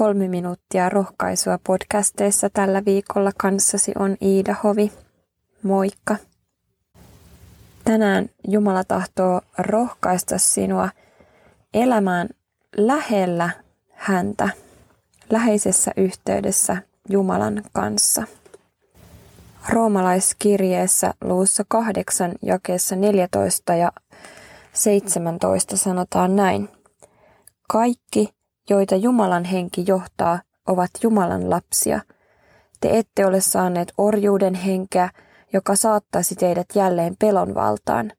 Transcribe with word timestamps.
Kolme 0.00 0.28
minuuttia 0.28 0.88
rohkaisua 0.88 1.58
podcasteissa 1.66 2.50
tällä 2.50 2.84
viikolla 2.84 3.30
kanssasi 3.36 3.92
on 3.98 4.16
Iida 4.22 4.56
Hovi. 4.64 4.92
Moikka! 5.62 6.16
Tänään 7.84 8.30
Jumala 8.48 8.84
tahtoo 8.84 9.40
rohkaista 9.58 10.38
sinua 10.38 10.88
elämään 11.74 12.28
lähellä 12.76 13.50
häntä, 13.92 14.48
läheisessä 15.30 15.90
yhteydessä 15.96 16.76
Jumalan 17.08 17.62
kanssa. 17.72 18.22
Roomalaiskirjeessä 19.68 21.14
luussa 21.24 21.64
8 21.68 22.32
jakeessa 22.42 22.96
14 22.96 23.74
ja 23.74 23.92
17 24.72 25.76
sanotaan 25.76 26.36
näin. 26.36 26.68
Kaikki, 27.68 28.39
joita 28.70 28.96
Jumalan 28.96 29.44
henki 29.44 29.84
johtaa, 29.86 30.40
ovat 30.66 30.90
Jumalan 31.02 31.50
lapsia. 31.50 32.00
Te 32.80 32.98
ette 32.98 33.26
ole 33.26 33.40
saaneet 33.40 33.92
orjuuden 33.98 34.54
henkeä, 34.54 35.10
joka 35.52 35.76
saattaisi 35.76 36.34
teidät 36.34 36.66
jälleen 36.74 37.16
pelon 37.18 37.54
valtaan. 37.54 38.12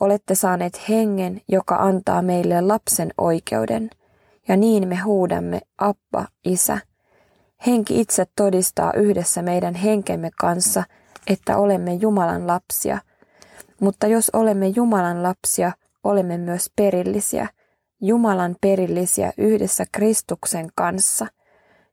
Olette 0.00 0.34
saaneet 0.34 0.88
hengen, 0.88 1.40
joka 1.48 1.76
antaa 1.76 2.22
meille 2.22 2.60
lapsen 2.60 3.10
oikeuden, 3.18 3.90
ja 4.48 4.56
niin 4.56 4.88
me 4.88 4.96
huudamme, 4.96 5.60
Appa, 5.78 6.26
Isä. 6.44 6.78
Henki 7.66 8.00
itse 8.00 8.26
todistaa 8.36 8.92
yhdessä 8.92 9.42
meidän 9.42 9.74
henkemme 9.74 10.30
kanssa, 10.40 10.84
että 11.26 11.58
olemme 11.58 11.94
Jumalan 11.94 12.46
lapsia. 12.46 12.98
Mutta 13.80 14.06
jos 14.06 14.30
olemme 14.32 14.68
Jumalan 14.68 15.22
lapsia, 15.22 15.72
olemme 16.04 16.38
myös 16.38 16.70
perillisiä– 16.76 17.48
Jumalan 18.04 18.56
perillisiä 18.60 19.32
yhdessä 19.38 19.84
Kristuksen 19.92 20.68
kanssa. 20.74 21.26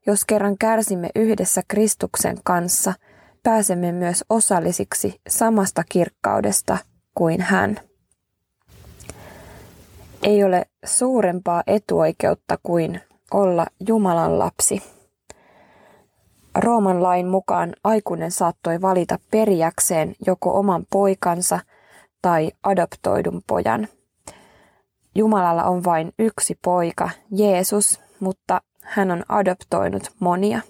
Jos 0.06 0.24
kerran 0.24 0.58
kärsimme 0.58 1.08
yhdessä 1.14 1.62
Kristuksen 1.68 2.38
kanssa, 2.44 2.94
pääsemme 3.42 3.92
myös 3.92 4.24
osallisiksi 4.30 5.20
samasta 5.28 5.82
kirkkaudesta 5.88 6.78
kuin 7.14 7.40
hän. 7.40 7.80
Ei 10.22 10.44
ole 10.44 10.66
suurempaa 10.84 11.62
etuoikeutta 11.66 12.58
kuin 12.62 13.00
olla 13.30 13.66
Jumalan 13.88 14.38
lapsi. 14.38 14.82
Rooman 16.54 17.02
lain 17.02 17.26
mukaan 17.28 17.72
aikuinen 17.84 18.30
saattoi 18.30 18.80
valita 18.80 19.18
periäkseen 19.30 20.14
joko 20.26 20.58
oman 20.58 20.86
poikansa 20.92 21.60
tai 22.22 22.52
adoptoidun 22.62 23.42
pojan– 23.46 23.88
Jumalalla 25.14 25.64
on 25.64 25.84
vain 25.84 26.12
yksi 26.18 26.58
poika, 26.64 27.10
Jeesus, 27.30 28.00
mutta 28.20 28.60
hän 28.82 29.10
on 29.10 29.24
adoptoinut 29.28 30.02
monia. 30.20 30.60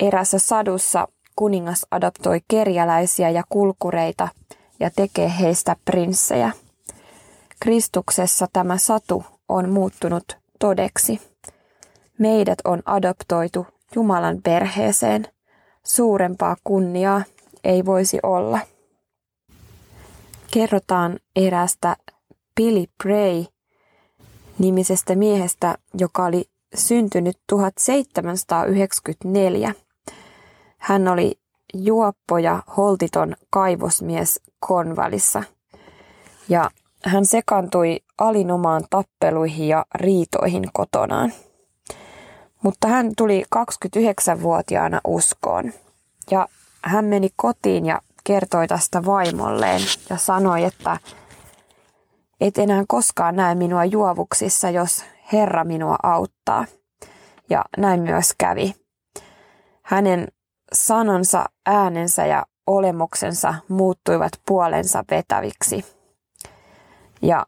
Erässä 0.00 0.38
sadussa 0.38 1.08
kuningas 1.36 1.86
adoptoi 1.90 2.40
kerjäläisiä 2.48 3.30
ja 3.30 3.42
kulkureita 3.48 4.28
ja 4.80 4.90
tekee 4.96 5.32
heistä 5.40 5.76
prinssejä. 5.84 6.52
Kristuksessa 7.60 8.46
tämä 8.52 8.78
satu 8.78 9.24
on 9.48 9.70
muuttunut 9.70 10.38
todeksi. 10.58 11.20
Meidät 12.18 12.58
on 12.64 12.82
adoptoitu 12.84 13.66
Jumalan 13.94 14.42
perheeseen. 14.42 15.26
Suurempaa 15.82 16.56
kunniaa 16.64 17.22
ei 17.64 17.84
voisi 17.84 18.18
olla. 18.22 18.58
Kerrotaan 20.50 21.18
erästä 21.36 21.96
Billy 22.60 22.84
Bray 23.02 23.44
nimisestä 24.58 25.14
miehestä, 25.14 25.74
joka 25.94 26.24
oli 26.24 26.44
syntynyt 26.74 27.38
1794. 27.46 29.74
Hän 30.78 31.08
oli 31.08 31.38
juoppo 31.74 32.38
ja 32.38 32.62
holtiton 32.76 33.36
kaivosmies 33.50 34.40
Konvalissa. 34.66 35.42
Ja 36.48 36.70
hän 37.04 37.26
sekantui 37.26 38.00
alinomaan 38.18 38.84
tappeluihin 38.90 39.68
ja 39.68 39.86
riitoihin 39.94 40.64
kotonaan. 40.72 41.32
Mutta 42.62 42.88
hän 42.88 43.12
tuli 43.16 43.44
29-vuotiaana 43.56 45.00
uskoon. 45.06 45.72
Ja 46.30 46.48
hän 46.82 47.04
meni 47.04 47.28
kotiin 47.36 47.86
ja 47.86 48.02
kertoi 48.24 48.68
tästä 48.68 49.04
vaimolleen 49.04 49.80
ja 50.10 50.16
sanoi, 50.16 50.64
että 50.64 50.98
et 52.40 52.58
enää 52.58 52.84
koskaan 52.88 53.36
näe 53.36 53.54
minua 53.54 53.84
juovuksissa, 53.84 54.70
jos 54.70 55.04
Herra 55.32 55.64
minua 55.64 55.96
auttaa. 56.02 56.64
Ja 57.50 57.64
näin 57.78 58.00
myös 58.00 58.34
kävi. 58.38 58.74
Hänen 59.82 60.28
sanansa, 60.72 61.44
äänensä 61.66 62.26
ja 62.26 62.46
olemuksensa 62.66 63.54
muuttuivat 63.68 64.32
puolensa 64.46 65.04
vetäviksi. 65.10 65.84
Ja 67.22 67.46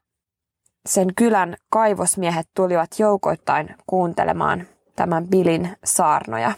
sen 0.87 1.15
kylän 1.15 1.57
kaivosmiehet 1.71 2.49
tulivat 2.55 2.91
joukoittain 2.99 3.75
kuuntelemaan 3.87 4.67
tämän 4.97 5.29
Bilin 5.29 5.77
saarnoja. 5.85 6.53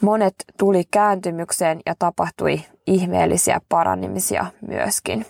Monet 0.00 0.34
tuli 0.58 0.84
kääntymykseen 0.90 1.80
ja 1.86 1.94
tapahtui 1.98 2.60
ihmeellisiä 2.86 3.60
parannemisia 3.68 4.46
myöskin. 4.68 5.26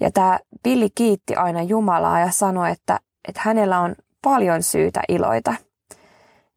Ja 0.00 0.10
tämä 0.10 0.38
Billy 0.62 0.88
kiitti 0.94 1.34
aina 1.36 1.62
Jumalaa 1.62 2.20
ja 2.20 2.30
sanoi, 2.30 2.70
että, 2.70 3.00
että 3.28 3.40
hänellä 3.44 3.80
on 3.80 3.94
paljon 4.22 4.62
syytä 4.62 5.00
iloita. 5.08 5.54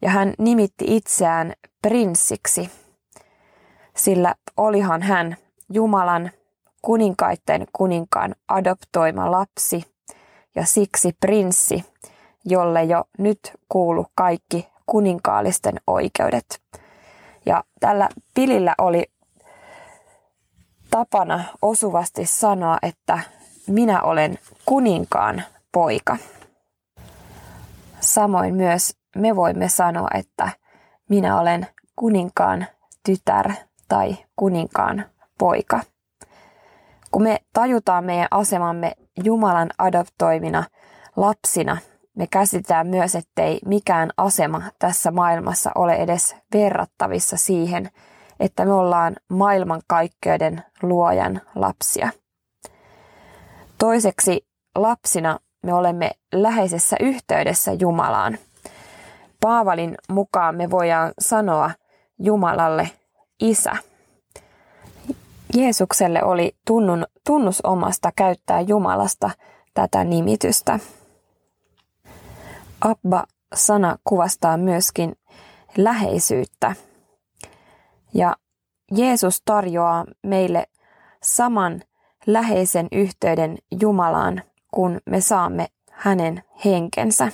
Ja 0.02 0.10
hän 0.10 0.34
nimitti 0.38 0.86
itseään 0.88 1.54
prinssiksi, 1.82 2.70
sillä 3.98 4.36
olihan 4.58 5.02
hän 5.02 5.38
Jumalan 5.74 6.32
kuninkaitten 6.82 7.68
kuninkaan 7.74 8.36
adoptoima 8.48 9.32
lapsi 9.32 9.84
ja 10.56 10.66
siksi 10.66 11.16
prinssi, 11.20 11.86
jolle 12.46 12.84
jo 12.84 13.04
nyt 13.18 13.40
kuulu 13.70 14.06
kaikki 14.16 14.68
kuninkaallisten 14.86 15.76
oikeudet. 15.88 16.62
Ja 17.46 17.64
tällä 17.80 18.10
Pilillä 18.34 18.76
oli 18.78 19.11
tapana 20.92 21.44
osuvasti 21.62 22.26
sanoa, 22.26 22.78
että 22.82 23.20
minä 23.68 24.02
olen 24.02 24.40
kuninkaan 24.66 25.44
poika. 25.72 26.18
Samoin 28.00 28.56
myös 28.56 28.96
me 29.16 29.36
voimme 29.36 29.70
sanoa, 29.70 30.08
että 30.14 30.50
minä 31.10 31.40
olen 31.40 31.68
kuninkaan 31.96 32.66
tytär 33.06 33.52
tai 33.88 34.18
kuninkaan 34.36 35.06
poika. 35.38 35.80
Kun 37.12 37.24
me 37.24 37.38
tajutaan 37.54 38.04
meidän 38.04 38.28
asemamme 38.32 38.92
Jumalan 39.24 39.70
adoptoimina 39.78 40.64
lapsina, 41.16 41.78
me 42.16 42.28
käsitetään 42.28 42.88
myös, 42.88 43.16
ettei 43.16 43.60
mikään 43.66 44.10
asema 44.18 44.62
tässä 44.80 45.12
maailmassa 45.12 45.72
ole 45.76 45.94
edes 45.94 46.36
verrattavissa 46.54 47.38
siihen, 47.38 47.90
että 48.42 48.66
me 48.66 48.74
ollaan 48.74 49.16
maailmankaikkeuden 49.30 50.64
luojan 50.82 51.42
lapsia. 51.56 52.10
Toiseksi 53.78 54.46
lapsina 54.76 55.40
me 55.64 55.74
olemme 55.74 56.12
läheisessä 56.34 56.96
yhteydessä 57.00 57.74
Jumalaan. 57.74 58.38
Paavalin 59.42 59.98
mukaan 60.10 60.56
me 60.56 60.72
voidaan 60.72 61.12
sanoa 61.20 61.72
Jumalalle 62.20 62.90
isä. 63.40 63.72
Jeesukselle 65.56 66.24
oli 66.24 66.56
tunnun, 66.68 67.06
tunnus 67.26 67.62
omasta 67.62 68.12
käyttää 68.16 68.62
Jumalasta 68.62 69.30
tätä 69.74 70.04
nimitystä. 70.04 70.80
Abba-sana 72.82 73.98
kuvastaa 74.04 74.58
myöskin 74.58 75.16
läheisyyttä. 75.78 76.76
Ja 78.14 78.36
Jeesus 78.92 79.42
tarjoaa 79.46 80.06
meille 80.24 80.68
saman 81.24 81.82
läheisen 82.28 82.88
yhteyden 82.92 83.58
Jumalaan, 83.82 84.42
kun 84.72 85.00
me 85.06 85.22
saamme 85.22 85.68
hänen 85.92 86.44
henkensä. 86.66 87.32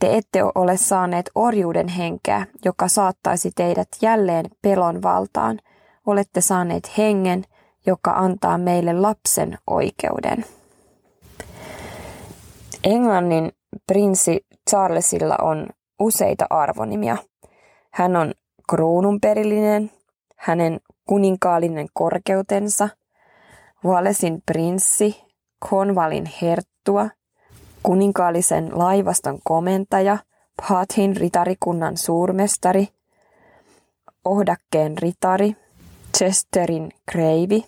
Te 0.00 0.16
ette 0.16 0.40
ole 0.54 0.76
saaneet 0.76 1.30
orjuuden 1.34 1.88
henkeä, 1.88 2.46
joka 2.64 2.88
saattaisi 2.88 3.50
teidät 3.54 3.88
jälleen 4.02 4.46
pelon 4.62 5.02
valtaan. 5.02 5.58
Olette 6.06 6.40
saaneet 6.40 6.98
hengen, 6.98 7.44
joka 7.86 8.10
antaa 8.10 8.58
meille 8.58 8.92
lapsen 8.92 9.58
oikeuden. 9.66 10.44
Englannin 12.84 13.52
prinssi 13.86 14.46
Charlesilla 14.70 15.36
on 15.42 15.66
useita 16.00 16.46
arvonimia. 16.50 17.16
Hän 17.92 18.16
on 18.16 18.34
kruununperillinen, 18.70 19.90
hänen 20.36 20.80
kuninkaallinen 21.06 21.88
korkeutensa, 21.92 22.88
Walesin 23.84 24.42
prinssi, 24.46 25.24
Konvalin 25.70 26.30
herttua, 26.42 27.08
kuninkaallisen 27.82 28.78
laivaston 28.78 29.38
komentaja, 29.44 30.18
Pathin 30.68 31.16
ritarikunnan 31.16 31.96
suurmestari, 31.96 32.88
Ohdakkeen 34.24 34.98
ritari, 34.98 35.56
Chesterin 36.18 36.90
kreivi, 37.06 37.64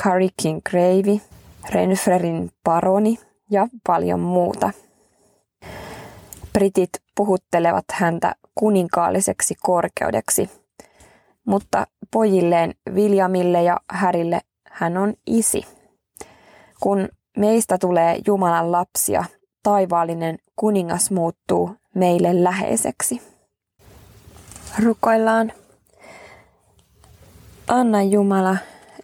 Carrickin 0.00 0.62
kreivi, 0.62 1.22
Renfrerin 1.70 2.50
paroni 2.64 3.18
ja 3.50 3.68
paljon 3.86 4.20
muuta. 4.20 4.70
Britit 6.52 6.90
puhuttelevat 7.14 7.84
häntä 7.92 8.34
kuninkaalliseksi 8.54 9.54
korkeudeksi, 9.62 10.50
mutta 11.44 11.86
pojilleen 12.10 12.74
Viljamille 12.94 13.62
ja 13.62 13.80
Härille 13.90 14.40
hän 14.70 14.96
on 14.96 15.14
isi. 15.26 15.66
Kun 16.80 17.08
meistä 17.36 17.78
tulee 17.78 18.18
Jumalan 18.26 18.72
lapsia, 18.72 19.24
taivaallinen 19.62 20.38
kuningas 20.56 21.10
muuttuu 21.10 21.70
meille 21.94 22.44
läheiseksi. 22.44 23.22
Rukoillaan. 24.84 25.52
Anna 27.68 28.02
Jumala, 28.02 28.56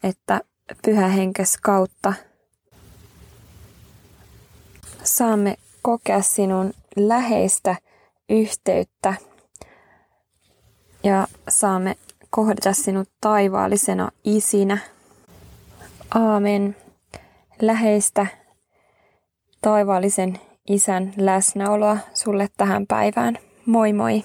että 0.03 0.41
pyhä 0.85 1.09
henkes 1.09 1.57
kautta 1.57 2.13
saamme 5.05 5.57
kokea 5.83 6.23
sinun 6.23 6.75
läheistä 6.97 7.77
yhteyttä 8.29 9.15
ja 11.09 11.27
saamme 11.49 11.97
kohdata 12.31 12.73
sinut 12.73 13.09
taivaallisena 13.21 14.11
isinä. 14.25 14.79
Aamen. 16.15 16.77
Läheistä 17.63 18.27
taivaallisen 19.61 20.41
isän 20.69 21.13
läsnäoloa 21.17 21.99
sulle 22.15 22.49
tähän 22.57 22.87
päivään. 22.87 23.39
Moi 23.67 23.93
moi! 23.93 24.25